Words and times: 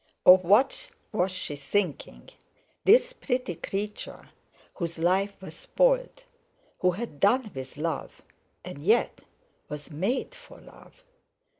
Of 0.25 0.43
what 0.43 0.89
was 1.11 1.31
she 1.31 1.55
thinking, 1.55 2.29
this 2.85 3.13
pretty 3.13 3.53
creature 3.53 4.31
whose 4.73 4.97
life 4.97 5.39
was 5.39 5.53
spoiled; 5.55 6.23
who 6.79 6.89
had 6.93 7.19
done 7.19 7.51
with 7.53 7.77
love, 7.77 8.23
and 8.65 8.79
yet 8.83 9.21
was 9.69 9.91
made 9.91 10.33
for 10.33 10.59
love? 10.59 11.03